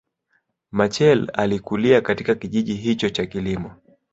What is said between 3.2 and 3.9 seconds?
kilimo